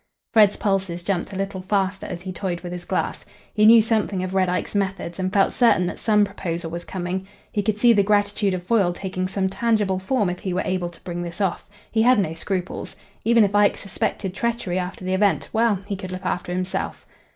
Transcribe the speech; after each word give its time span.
Fred's 0.33 0.57
pulses 0.57 1.03
jumped 1.03 1.31
a 1.31 1.35
little 1.35 1.61
faster 1.61 2.07
as 2.07 2.23
he 2.23 2.33
toyed 2.33 2.61
with 2.61 2.71
his 2.73 2.85
glass. 2.85 3.23
He 3.53 3.67
knew 3.67 3.83
something 3.83 4.23
of 4.23 4.33
Red 4.33 4.49
Ike's 4.49 4.73
methods, 4.73 5.19
and 5.19 5.31
felt 5.31 5.53
certain 5.53 5.85
that 5.85 5.99
some 5.99 6.25
proposal 6.25 6.71
was 6.71 6.85
coming. 6.85 7.27
He 7.51 7.61
could 7.61 7.77
see 7.77 7.93
the 7.93 8.01
gratitude 8.01 8.55
of 8.55 8.63
Foyle 8.63 8.93
taking 8.93 9.27
some 9.27 9.47
tangible 9.47 9.99
form 9.99 10.31
if 10.31 10.39
he 10.39 10.55
were 10.55 10.63
able 10.65 10.89
to 10.89 11.01
bring 11.03 11.21
this 11.21 11.39
off. 11.39 11.69
He 11.91 12.01
had 12.01 12.17
no 12.17 12.33
scruples. 12.33 12.95
Even 13.25 13.43
if 13.43 13.53
Ike 13.53 13.77
suspected 13.77 14.33
treachery 14.33 14.79
after 14.79 15.05
the 15.05 15.13
event 15.13 15.49
well, 15.53 15.75
he 15.85 15.95
could 15.95 16.11
look 16.11 16.25
after 16.25 16.51
himself. 16.51 17.05